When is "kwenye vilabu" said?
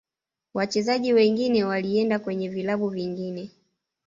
2.19-2.89